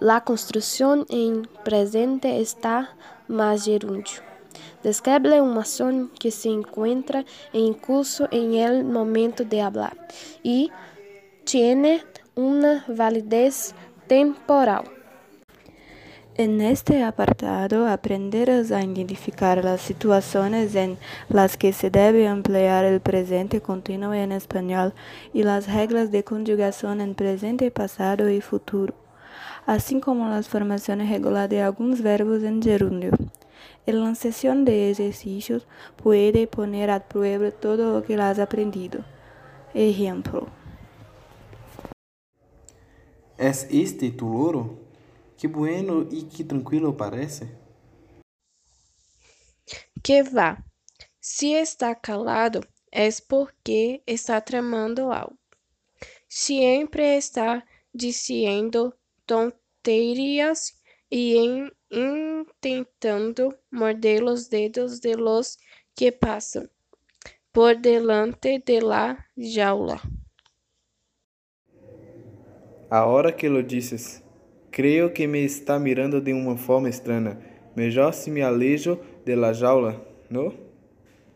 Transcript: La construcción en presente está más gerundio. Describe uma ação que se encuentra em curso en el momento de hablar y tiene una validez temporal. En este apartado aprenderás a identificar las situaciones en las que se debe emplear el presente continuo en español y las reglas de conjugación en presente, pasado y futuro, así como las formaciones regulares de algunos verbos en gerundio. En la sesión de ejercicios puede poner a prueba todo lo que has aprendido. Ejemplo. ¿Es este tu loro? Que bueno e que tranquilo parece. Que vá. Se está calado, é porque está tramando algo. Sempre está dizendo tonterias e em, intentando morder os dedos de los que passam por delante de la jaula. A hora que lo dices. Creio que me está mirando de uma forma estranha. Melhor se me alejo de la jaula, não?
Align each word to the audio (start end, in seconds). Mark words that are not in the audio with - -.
La 0.00 0.22
construcción 0.22 1.06
en 1.08 1.48
presente 1.64 2.40
está 2.40 2.90
más 3.26 3.64
gerundio. 3.64 4.22
Describe 4.80 5.40
uma 5.40 5.62
ação 5.62 6.08
que 6.20 6.30
se 6.30 6.48
encuentra 6.48 7.24
em 7.52 7.72
curso 7.74 8.28
en 8.30 8.54
el 8.54 8.84
momento 8.84 9.44
de 9.44 9.60
hablar 9.60 9.96
y 10.44 10.70
tiene 11.44 12.04
una 12.36 12.84
validez 12.86 13.74
temporal. 14.06 14.84
En 16.36 16.60
este 16.60 17.02
apartado 17.02 17.88
aprenderás 17.88 18.70
a 18.70 18.84
identificar 18.84 19.64
las 19.64 19.80
situaciones 19.80 20.76
en 20.76 20.96
las 21.28 21.56
que 21.56 21.72
se 21.72 21.90
debe 21.90 22.26
emplear 22.26 22.84
el 22.84 23.00
presente 23.00 23.60
continuo 23.60 24.14
en 24.14 24.30
español 24.30 24.94
y 25.34 25.42
las 25.42 25.66
reglas 25.66 26.12
de 26.12 26.22
conjugación 26.22 27.00
en 27.00 27.16
presente, 27.16 27.72
pasado 27.72 28.30
y 28.30 28.40
futuro, 28.40 28.94
así 29.66 30.00
como 30.00 30.28
las 30.28 30.48
formaciones 30.48 31.10
regulares 31.10 31.50
de 31.50 31.62
algunos 31.62 32.02
verbos 32.02 32.42
en 32.42 32.62
gerundio. 32.62 33.12
En 33.86 34.04
la 34.04 34.14
sesión 34.14 34.64
de 34.64 34.90
ejercicios 34.90 35.66
puede 35.96 36.46
poner 36.46 36.90
a 36.90 37.08
prueba 37.08 37.50
todo 37.50 37.92
lo 37.92 38.04
que 38.04 38.14
has 38.16 38.38
aprendido. 38.38 39.04
Ejemplo. 39.74 40.48
¿Es 43.38 43.66
este 43.70 44.10
tu 44.10 44.32
loro? 44.32 44.78
Que 45.38 45.46
bueno 45.46 46.06
e 46.10 46.28
que 46.28 46.44
tranquilo 46.44 46.96
parece. 46.96 47.48
Que 50.02 50.22
vá. 50.22 50.64
Se 51.20 51.60
está 51.60 51.94
calado, 51.94 52.60
é 52.90 53.08
porque 53.28 54.02
está 54.06 54.40
tramando 54.40 55.12
algo. 55.12 55.38
Sempre 56.28 57.16
está 57.16 57.64
dizendo 57.92 58.94
tonterias 59.28 60.72
e 61.10 61.36
em, 61.36 61.70
intentando 61.92 63.54
morder 63.70 64.24
os 64.24 64.48
dedos 64.48 65.00
de 65.00 65.14
los 65.14 65.58
que 65.94 66.10
passam 66.10 66.68
por 67.52 67.76
delante 67.76 68.58
de 68.64 68.80
la 68.80 69.26
jaula. 69.36 70.00
A 72.90 73.04
hora 73.04 73.32
que 73.32 73.48
lo 73.48 73.62
dices. 73.62 74.22
Creio 74.70 75.12
que 75.12 75.26
me 75.26 75.44
está 75.44 75.78
mirando 75.78 76.20
de 76.20 76.32
uma 76.32 76.56
forma 76.56 76.88
estranha. 76.88 77.38
Melhor 77.74 78.14
se 78.14 78.30
me 78.30 78.42
alejo 78.42 78.98
de 79.24 79.34
la 79.34 79.52
jaula, 79.52 80.00
não? 80.30 80.67